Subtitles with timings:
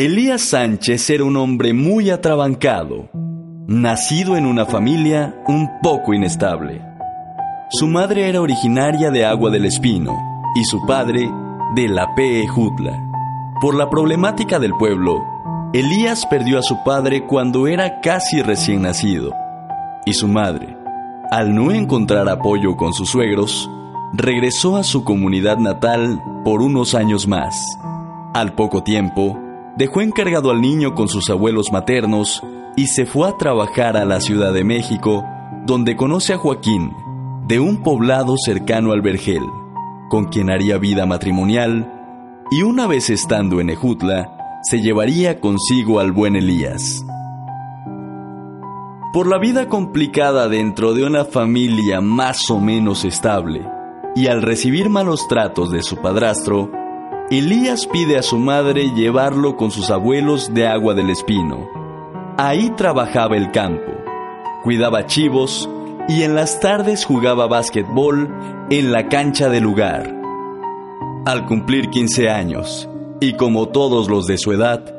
[0.00, 3.08] Elías Sánchez era un hombre muy atrabancado,
[3.66, 6.80] nacido en una familia un poco inestable.
[7.70, 10.16] Su madre era originaria de Agua del Espino
[10.54, 11.28] y su padre
[11.74, 12.46] de la P.E.
[12.46, 12.92] Jutla.
[13.60, 15.20] Por la problemática del pueblo,
[15.72, 19.34] Elías perdió a su padre cuando era casi recién nacido
[20.06, 20.76] y su madre,
[21.32, 23.68] al no encontrar apoyo con sus suegros,
[24.12, 27.60] regresó a su comunidad natal por unos años más.
[28.32, 29.36] Al poco tiempo,
[29.78, 32.42] dejó encargado al niño con sus abuelos maternos
[32.76, 35.24] y se fue a trabajar a la Ciudad de México,
[35.66, 36.92] donde conoce a Joaquín,
[37.46, 39.44] de un poblado cercano al Vergel,
[40.10, 41.92] con quien haría vida matrimonial,
[42.50, 47.04] y una vez estando en Ejutla, se llevaría consigo al buen Elías.
[49.12, 53.64] Por la vida complicada dentro de una familia más o menos estable,
[54.16, 56.70] y al recibir malos tratos de su padrastro,
[57.30, 61.68] Elías pide a su madre llevarlo con sus abuelos de Agua del Espino.
[62.38, 63.92] Ahí trabajaba el campo,
[64.64, 65.68] cuidaba chivos
[66.08, 68.34] y en las tardes jugaba básquetbol
[68.70, 70.14] en la cancha del lugar.
[71.26, 72.88] Al cumplir 15 años,
[73.20, 74.94] y como todos los de su edad,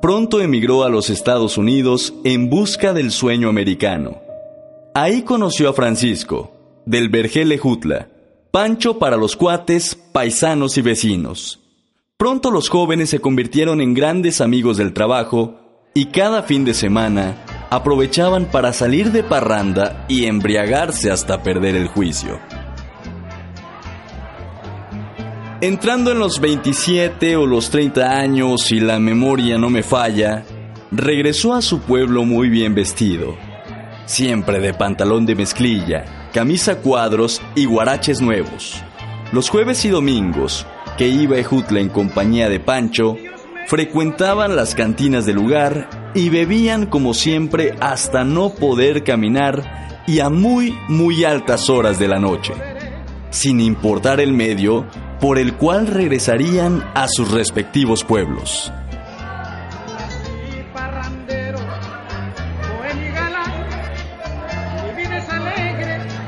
[0.00, 4.22] pronto emigró a los Estados Unidos en busca del sueño americano.
[4.94, 6.50] Ahí conoció a Francisco,
[6.86, 8.08] del Vergele Jutla,
[8.50, 11.60] Pancho para los cuates, paisanos y vecinos.
[12.16, 15.60] Pronto los jóvenes se convirtieron en grandes amigos del trabajo
[15.94, 17.36] y cada fin de semana
[17.70, 22.40] aprovechaban para salir de parranda y embriagarse hasta perder el juicio.
[25.60, 30.44] Entrando en los 27 o los 30 años, si la memoria no me falla,
[30.90, 33.36] regresó a su pueblo muy bien vestido,
[34.04, 38.82] siempre de pantalón de mezclilla, camisa cuadros y guaraches nuevos.
[39.30, 43.16] Los jueves y domingos, que iba Ejutla en compañía de Pancho,
[43.66, 50.30] frecuentaban las cantinas del lugar y bebían como siempre hasta no poder caminar y a
[50.30, 52.54] muy, muy altas horas de la noche,
[53.28, 54.86] sin importar el medio
[55.20, 58.72] por el cual regresarían a sus respectivos pueblos.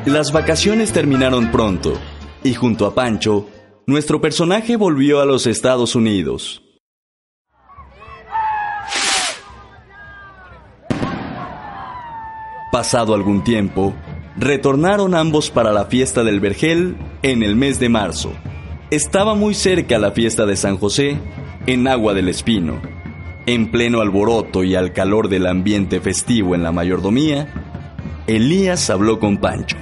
[0.05, 1.94] Las vacaciones terminaron pronto,
[2.43, 3.49] y junto a Pancho,
[3.87, 6.62] nuestro personaje volvió a los Estados Unidos.
[12.73, 13.95] Pasado algún tiempo,
[14.37, 18.33] retornaron ambos para la fiesta del Vergel en el mes de marzo.
[18.91, 21.19] Estaba muy cerca la fiesta de San José,
[21.67, 22.81] en Agua del Espino.
[23.47, 27.53] En pleno alboroto y al calor del ambiente festivo en la mayordomía,
[28.27, 29.77] Elías habló con Pancho.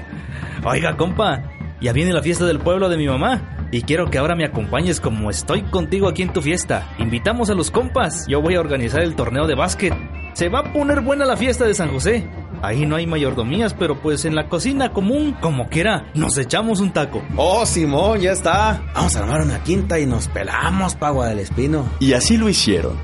[0.65, 3.69] Oiga, compa, ya viene la fiesta del pueblo de mi mamá.
[3.71, 6.89] Y quiero que ahora me acompañes como estoy contigo aquí en tu fiesta.
[6.99, 8.27] Invitamos a los compas.
[8.27, 9.95] Yo voy a organizar el torneo de básquet.
[10.33, 12.29] Se va a poner buena la fiesta de San José.
[12.63, 16.93] Ahí no hay mayordomías, pero pues en la cocina común, como quiera, nos echamos un
[16.93, 17.23] taco.
[17.37, 18.83] Oh, Simón, ya está.
[18.95, 21.85] Vamos a armar una quinta y nos pelamos pa' Agua del Espino.
[22.01, 22.97] Y así lo hicieron.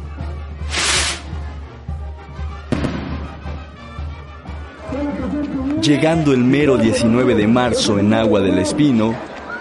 [5.82, 9.14] Llegando el mero 19 de marzo en Agua del Espino,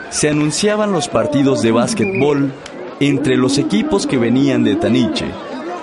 [0.09, 2.53] se anunciaban los partidos de básquetbol
[2.99, 5.25] entre los equipos que venían de Taniche,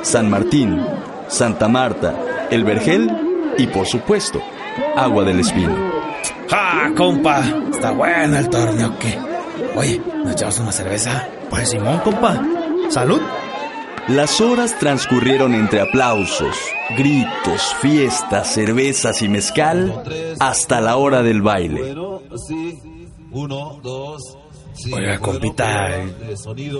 [0.03, 0.81] San Martín,
[1.29, 2.15] Santa Marta,
[2.51, 3.11] El Vergel
[3.59, 4.41] y por supuesto,
[4.97, 5.75] Agua del Espino.
[6.49, 7.43] ¡Ja, compa!
[7.73, 9.19] Está bueno el torneo, ¿qué?
[9.77, 11.29] Oye, ¿nos echamos una cerveza?
[11.51, 12.41] Pues Simón, compa.
[12.89, 13.21] ¡Salud!
[14.11, 16.57] Las horas transcurrieron entre aplausos,
[16.97, 20.03] gritos, fiestas, cervezas y mezcal
[20.41, 21.95] hasta la hora del baile.
[24.93, 26.03] Oiga, compita,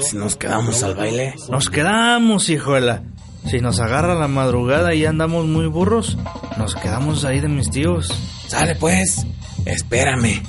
[0.01, 1.35] si nos quedamos al baile.
[1.49, 3.05] Nos quedamos, hijuela.
[3.49, 6.19] Si nos agarra la madrugada y andamos muy burros,
[6.59, 8.09] nos quedamos ahí de mis tíos.
[8.49, 9.25] Sale pues,
[9.67, 10.43] espérame.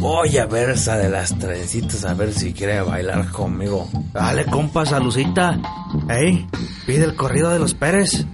[0.00, 3.88] Voy a ver esa de las trencitas a ver si quiere bailar conmigo.
[4.14, 5.60] Dale, compa, salucita.
[6.08, 6.46] Ey,
[6.86, 8.24] pide el corrido de los Pérez.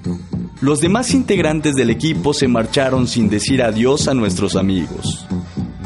[0.60, 5.26] Los demás integrantes del equipo se marcharon sin decir adiós a nuestros amigos.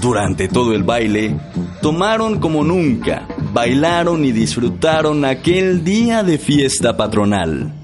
[0.00, 1.34] Durante todo el baile,
[1.80, 7.74] tomaron como nunca, bailaron y disfrutaron aquel día de fiesta patronal.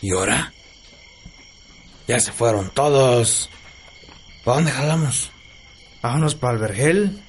[0.00, 0.52] ¿Y ahora?
[2.06, 3.50] Ya se fueron todos.
[4.44, 5.32] ¿Para dónde jalamos?
[6.02, 7.22] Vámonos para el vergel.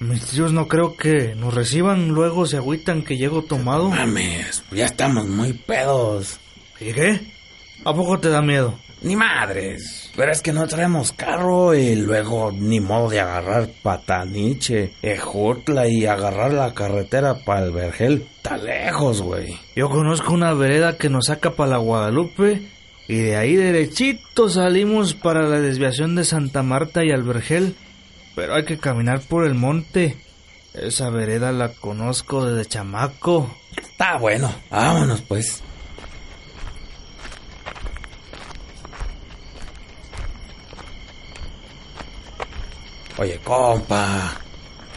[0.00, 3.88] Mis tíos no creo que nos reciban, luego se agüitan que llego tomado.
[3.88, 6.38] Mames, ya estamos muy pedos.
[6.78, 7.20] ¿Y qué?
[7.84, 8.78] ¿A poco te da miedo?
[9.00, 10.12] Ni madres.
[10.14, 16.04] Pero es que no traemos carro y luego ni modo de agarrar pataniche, ejutla y
[16.04, 18.26] agarrar la carretera para el Vergel.
[18.36, 19.58] Está lejos, güey.
[19.74, 22.62] Yo conozco una vereda que nos saca para la Guadalupe
[23.08, 27.74] y de ahí derechito salimos para la desviación de Santa Marta y Albergel.
[28.36, 30.18] Pero hay que caminar por el monte.
[30.74, 33.56] Esa vereda la conozco desde chamaco.
[33.74, 35.62] Está bueno, vámonos pues.
[43.16, 44.34] Oye, compa,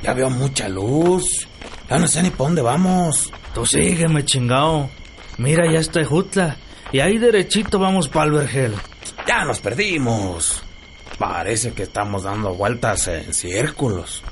[0.03, 1.47] ya veo mucha luz.
[1.89, 3.31] Ya no sé ni para dónde vamos.
[3.53, 4.89] Tú sígueme, chingao.
[5.37, 6.57] Mira, ya está Jutla.
[6.91, 8.75] Y ahí derechito vamos para el vergel.
[9.27, 10.63] Ya nos perdimos.
[11.17, 14.23] Parece que estamos dando vueltas en círculos.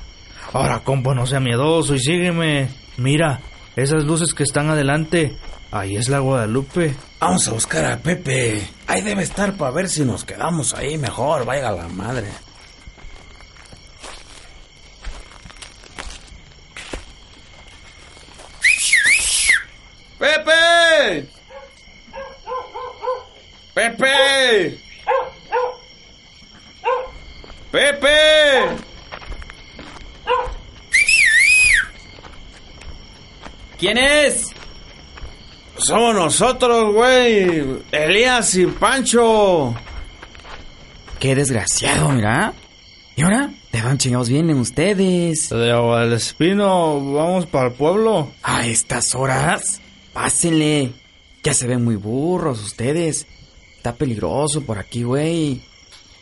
[0.52, 2.68] Ahora, compa, no sea miedoso y sígueme.
[2.96, 3.40] Mira,
[3.76, 5.36] esas luces que están adelante.
[5.70, 6.96] Ahí es la Guadalupe.
[7.20, 8.68] Vamos a buscar a Pepe.
[8.88, 11.44] Ahí debe estar para ver si nos quedamos ahí mejor.
[11.44, 12.28] Vaya la madre.
[20.18, 21.28] ¡Pepe!
[23.72, 24.78] ¡Pepe!
[27.70, 28.90] ¡Pepe!
[33.80, 34.48] ¿Quién es?
[35.78, 37.64] Somos nosotros, güey.
[37.90, 39.74] Elías y Pancho.
[41.18, 42.52] Qué desgraciado, mira.
[43.16, 43.50] ¿Y ahora?
[43.72, 45.48] ¿De dónde chingados vienen ustedes?
[45.48, 48.30] De del Espino, vamos para el pueblo.
[48.42, 49.80] ¿A estas horas?
[50.12, 50.92] Pásenle.
[51.42, 53.26] Ya se ven muy burros ustedes.
[53.78, 55.62] Está peligroso por aquí, güey.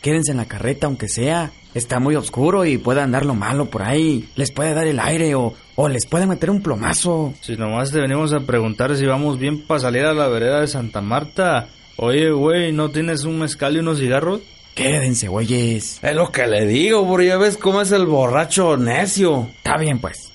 [0.01, 1.51] Quédense en la carreta aunque sea.
[1.73, 4.27] Está muy oscuro y puede andar lo malo por ahí.
[4.35, 7.33] Les puede dar el aire o, o les puede meter un plomazo.
[7.41, 10.67] Si nomás te venimos a preguntar si vamos bien para salir a la vereda de
[10.67, 11.67] Santa Marta.
[11.97, 14.41] Oye, güey, ¿no tienes un mezcal y unos cigarros?
[14.73, 15.99] Quédense, güeyes.
[16.01, 17.21] Es lo que le digo, bro.
[17.21, 19.49] Ya ves cómo es el borracho necio.
[19.57, 20.31] Está bien, pues.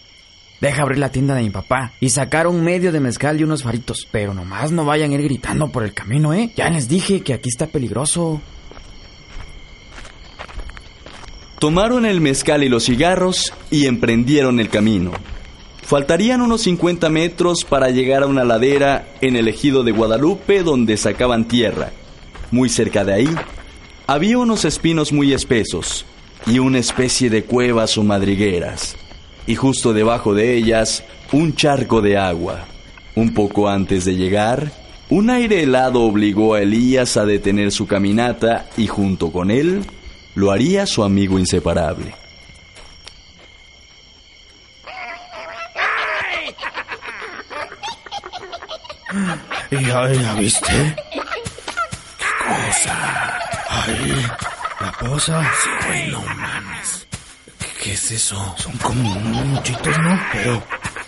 [0.60, 3.62] Deja abrir la tienda de mi papá y sacar un medio de mezcal y unos
[3.62, 4.06] faritos.
[4.10, 6.50] Pero nomás no vayan a ir gritando por el camino, ¿eh?
[6.54, 8.40] Ya les dije que aquí está peligroso.
[11.58, 15.12] Tomaron el mezcal y los cigarros y emprendieron el camino.
[15.82, 20.96] Faltarían unos 50 metros para llegar a una ladera en el ejido de Guadalupe donde
[20.96, 21.92] sacaban tierra.
[22.50, 23.28] Muy cerca de ahí
[24.06, 26.04] había unos espinos muy espesos
[26.46, 28.96] y una especie de cuevas o madrigueras.
[29.46, 32.66] Y justo debajo de ellas un charco de agua.
[33.14, 34.72] Un poco antes de llegar,
[35.08, 39.82] un aire helado obligó a Elías a detener su caminata y junto con él
[40.34, 42.14] lo haría su amigo inseparable.
[49.70, 50.96] ¿Y ya, ya viste?
[51.12, 53.38] ¿Qué cosa?
[53.68, 54.26] Ay,
[54.80, 55.42] la cosa.
[55.62, 57.06] Sí, güey, no mames.
[57.58, 58.54] ¿Qué, qué es eso?
[58.58, 60.20] Son como unos muchitos, ¿no?
[60.32, 60.62] Pero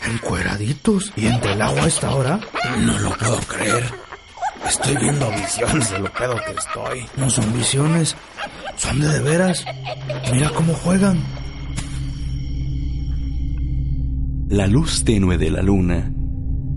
[0.06, 1.12] encueraditos.
[1.16, 2.38] ¿Y entre el agua a esta hora?
[2.78, 3.84] No lo puedo creer.
[4.66, 7.06] Estoy viendo visiones de lo pedo que estoy.
[7.16, 8.16] No son visiones,
[8.76, 9.64] son de de veras.
[10.32, 11.18] Mira cómo juegan.
[14.48, 16.12] La luz tenue de la luna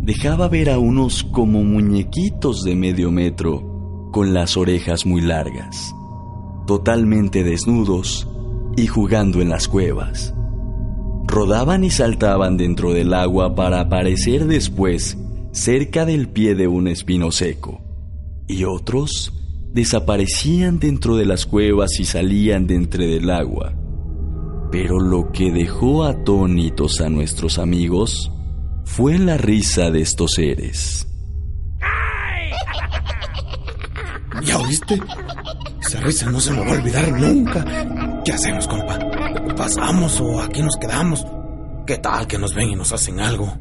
[0.01, 5.93] dejaba ver a unos como muñequitos de medio metro, con las orejas muy largas,
[6.65, 8.27] totalmente desnudos
[8.75, 10.33] y jugando en las cuevas.
[11.27, 15.15] Rodaban y saltaban dentro del agua para aparecer después
[15.51, 17.79] cerca del pie de un espino seco,
[18.47, 19.38] y otros
[19.73, 23.73] desaparecían dentro de las cuevas y salían de entre del agua.
[24.71, 28.31] Pero lo que dejó atónitos a nuestros amigos
[28.85, 31.07] fue la risa de estos seres.
[34.43, 35.01] ¿Ya oíste?
[35.81, 38.21] Esa risa no se me va a olvidar nunca.
[38.23, 38.99] ¿Qué hacemos, compa?
[39.55, 41.25] ¿Pasamos o aquí nos quedamos?
[41.87, 43.57] ¿Qué tal que nos ven y nos hacen algo?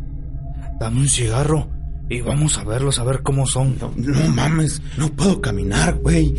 [0.78, 1.77] Dame un cigarro
[2.10, 3.76] y vamos a verlos a ver cómo son.
[3.78, 6.34] No, no mames, no puedo caminar, güey.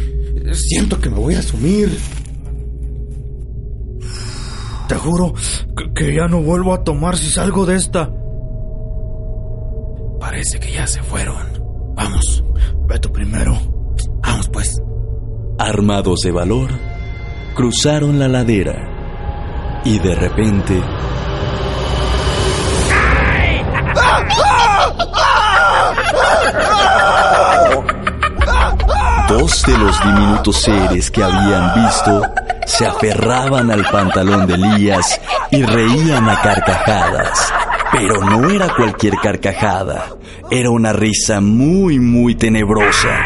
[0.53, 1.95] Siento que me voy a sumir.
[4.87, 5.33] Te juro
[5.77, 8.11] que, que ya no vuelvo a tomar si salgo de esta.
[10.19, 11.37] Parece que ya se fueron.
[11.95, 12.43] Vamos,
[12.87, 13.55] Ve tú primero.
[14.21, 14.81] vamos pues.
[15.59, 16.69] Armados de valor,
[17.55, 20.81] cruzaron la ladera y de repente...
[29.39, 32.21] Dos de los diminutos seres que habían visto
[32.65, 37.53] se aferraban al pantalón de Elías y reían a carcajadas.
[37.89, 40.07] Pero no era cualquier carcajada,
[40.51, 43.17] era una risa muy, muy tenebrosa.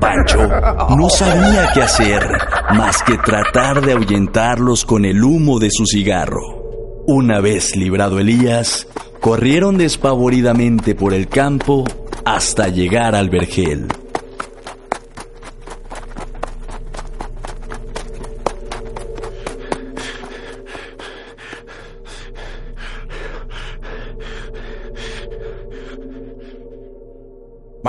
[0.00, 0.48] Pancho
[0.96, 2.26] no sabía qué hacer
[2.74, 7.04] más que tratar de ahuyentarlos con el humo de su cigarro.
[7.06, 8.88] Una vez librado Elías,
[9.20, 11.84] corrieron despavoridamente por el campo
[12.24, 13.86] hasta llegar al vergel.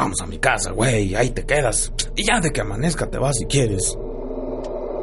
[0.02, 1.92] Vamos a mi casa, güey, ahí te quedas.
[2.16, 3.98] Y ya de que amanezca te vas si quieres.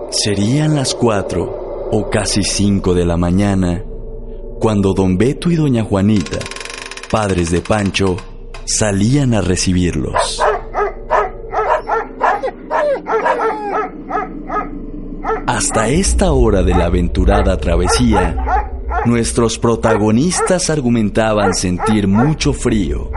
[0.09, 3.85] Serían las cuatro o casi cinco de la mañana
[4.59, 6.39] cuando don Beto y doña Juanita,
[7.11, 8.17] padres de Pancho,
[8.65, 10.43] salían a recibirlos.
[15.47, 23.11] Hasta esta hora de la aventurada travesía, nuestros protagonistas argumentaban sentir mucho frío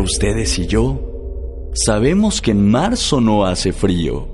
[0.00, 1.10] ustedes y yo
[1.72, 4.26] sabemos que en marzo no hace frío.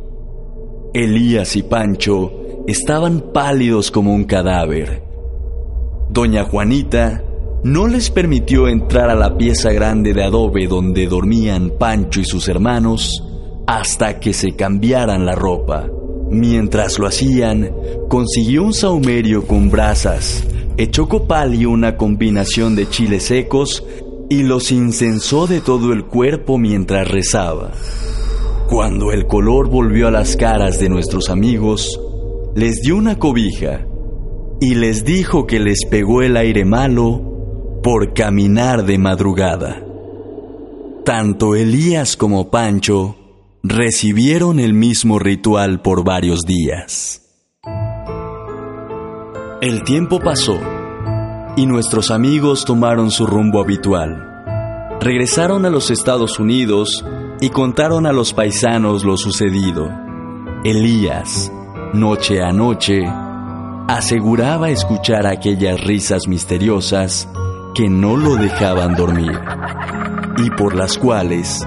[0.94, 2.32] Elías y Pancho
[2.66, 5.02] estaban pálidos como un cadáver.
[6.08, 7.22] Doña Juanita
[7.64, 12.48] no les permitió entrar a la pieza grande de adobe donde dormían Pancho y sus
[12.48, 13.22] hermanos
[13.66, 15.88] hasta que se cambiaran la ropa.
[16.30, 17.72] Mientras lo hacían,
[18.08, 20.46] consiguió un saumerio con brasas,
[20.76, 23.84] echó copal y una combinación de chiles secos
[24.28, 27.72] y los incensó de todo el cuerpo mientras rezaba.
[28.68, 32.00] Cuando el color volvió a las caras de nuestros amigos,
[32.54, 33.86] les dio una cobija
[34.60, 39.84] y les dijo que les pegó el aire malo por caminar de madrugada.
[41.04, 43.16] Tanto Elías como Pancho
[43.62, 47.22] recibieron el mismo ritual por varios días.
[49.60, 50.58] El tiempo pasó
[51.56, 54.96] y nuestros amigos tomaron su rumbo habitual.
[55.00, 57.04] Regresaron a los Estados Unidos
[57.40, 59.90] y contaron a los paisanos lo sucedido.
[60.64, 61.50] Elías,
[61.94, 63.02] noche a noche,
[63.88, 67.28] aseguraba escuchar aquellas risas misteriosas
[67.74, 69.38] que no lo dejaban dormir
[70.38, 71.66] y por las cuales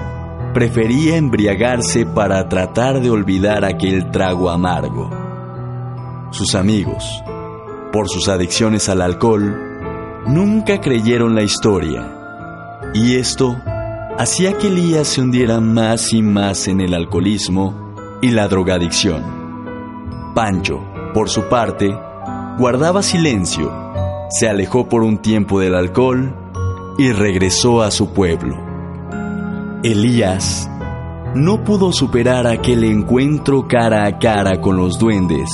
[0.54, 5.10] prefería embriagarse para tratar de olvidar aquel trago amargo.
[6.30, 7.22] Sus amigos,
[7.92, 9.69] por sus adicciones al alcohol,
[10.26, 12.06] nunca creyeron la historia.
[12.94, 13.56] Y esto
[14.18, 19.22] hacía que Elías se hundiera más y más en el alcoholismo y la drogadicción.
[20.34, 20.80] Pancho,
[21.14, 21.96] por su parte,
[22.58, 23.72] guardaba silencio,
[24.30, 26.34] se alejó por un tiempo del alcohol
[26.98, 28.56] y regresó a su pueblo.
[29.82, 30.70] Elías
[31.34, 35.50] no pudo superar aquel encuentro cara a cara con los duendes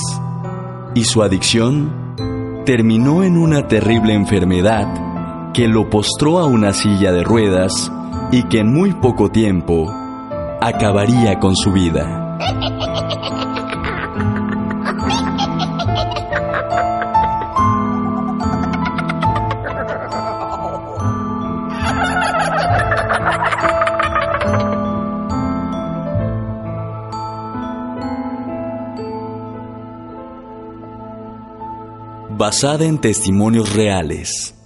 [0.95, 2.06] y su adicción
[2.67, 7.89] terminó en una terrible enfermedad que lo postró a una silla de ruedas
[8.29, 9.89] y que en muy poco tiempo
[10.59, 12.26] acabaría con su vida.
[32.47, 34.56] Basada en testimonios reales.